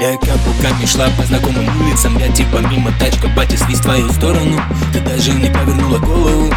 Я 0.00 0.16
каблуками 0.16 0.86
шла 0.86 1.10
по 1.10 1.22
знакомым 1.24 1.68
улицам. 1.82 2.16
Я 2.16 2.32
типа 2.32 2.56
мимо 2.70 2.90
тачка, 2.98 3.28
свист 3.54 3.80
в 3.80 3.82
твою 3.82 4.10
сторону. 4.10 4.58
Ты 4.94 5.00
даже 5.00 5.30
не 5.32 5.50
повернула 5.50 5.98
голову. 5.98 6.50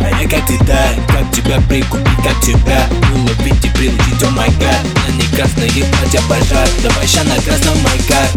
А 0.00 0.22
я 0.22 0.26
как 0.26 0.46
ты, 0.46 0.58
да, 0.64 0.88
как 1.08 1.30
тебя 1.30 1.60
прикупить, 1.68 2.16
как 2.22 2.40
тебя 2.40 2.86
Уловить 3.14 3.64
и 3.64 3.68
прилучить, 3.68 4.22
о 4.22 4.30
май 4.30 4.48
гад. 4.58 4.80
На 5.06 5.12
не 5.12 5.28
красное 5.36 5.68
платье 5.68 6.20
пожар 6.26 6.68
Давай 6.82 7.06
ща 7.06 7.24
на 7.24 7.36
красном 7.42 7.78
майка 7.82 8.28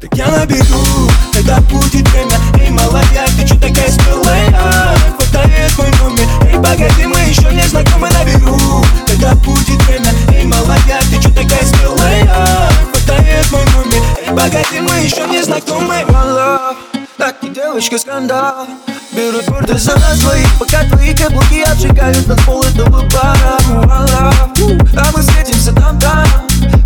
Так 0.00 0.14
я 0.14 0.28
набегу, 0.28 1.10
когда 1.32 1.60
будет 1.60 1.95
погоди, 14.46 14.80
мы 14.80 14.94
еще 15.00 15.26
не 15.28 15.42
знакомы. 15.42 16.04
Мало, 16.08 16.76
так 17.16 17.42
не 17.42 17.50
девочка 17.50 17.98
скандал. 17.98 18.66
Берут 19.12 19.46
гордость 19.46 19.84
за 19.84 19.94
нас 19.94 20.18
двоих 20.18 20.58
Пока 20.58 20.84
твои 20.84 21.14
каблуки 21.14 21.62
отжигают 21.62 22.26
над 22.26 22.38
пол 22.44 22.62
этого 22.64 23.02
бара 23.08 23.58
А 24.94 25.10
мы 25.14 25.22
встретимся 25.22 25.72
там-там 25.72 26.26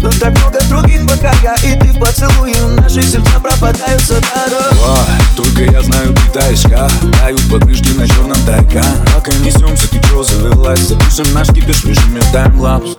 Но 0.01 0.11
так 0.13 0.39
много 0.39 0.61
других, 0.69 1.01
пока 1.09 1.33
я 1.43 1.55
и 1.57 1.77
ты 1.81 1.89
в 1.89 1.99
поцелуе 1.99 2.55
Наши 2.77 3.03
сердца 3.03 3.41
пропадают 3.41 4.01
за 4.03 4.21
дорог 4.21 5.07
Только 5.37 5.73
я 5.73 5.83
знаю, 5.83 6.15
ты 6.15 6.39
таишка 6.39 6.89
Дают 7.21 7.51
подвижки 7.51 7.89
на 7.99 8.07
черном 8.07 8.39
тайка. 8.47 8.85
Пока 9.13 9.33
несемся, 9.39 9.89
ты 9.91 10.01
чё 10.09 10.23
завелась? 10.23 10.81
Запишем 10.81 11.35
наш 11.35 11.49
кипиш, 11.49 11.83
выжмем 11.83 12.23
таймлапс 12.33 12.97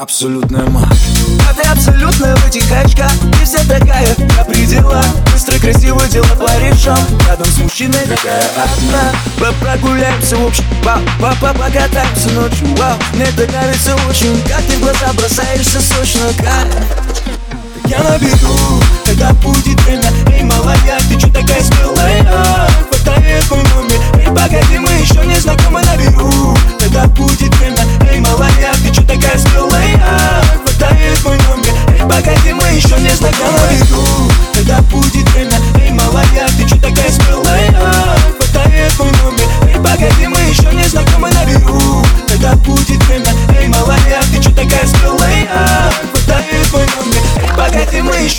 Абсолютная 0.00 0.66
мать 0.66 0.98
А 2.54 2.80
очках 2.84 3.10
Ты 3.38 3.46
вся 3.46 3.64
такая 3.64 4.06
на 4.36 4.44
пределах 4.44 5.06
Быстро, 5.32 5.58
красиво 5.58 6.06
дела 6.08 6.26
творишь 6.36 6.84
Рядом 7.26 7.46
с 7.46 7.58
мужчиной 7.58 8.06
такая 8.06 8.42
одна. 8.42 9.12
Мы 9.38 9.52
прогуляемся 9.54 10.36
в 10.36 10.46
общем 10.46 10.64
Вау, 10.82 11.00
папа, 11.18 11.54
покатаемся 11.54 12.28
ночью 12.32 12.66
Вау, 12.76 12.98
мне 13.14 13.24
это 13.24 13.50
нравится 13.50 13.96
очень 14.06 14.38
Как 14.42 14.60
ты 14.66 14.76
в 14.76 14.80
глаза 14.80 15.14
бросаешься 15.14 15.80
сочно 15.80 16.26
Кайф 16.36 17.11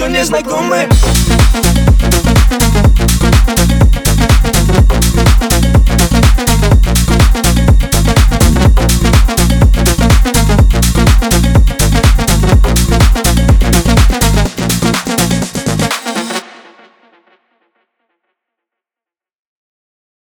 еще 0.03 0.11
не 0.11 0.25
знакомы 0.25 0.89